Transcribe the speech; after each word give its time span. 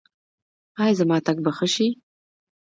ایا 0.81 0.97
زما 0.99 1.17
تګ 1.25 1.37
به 1.43 1.51
ښه 1.57 1.67
شي؟ 1.73 1.87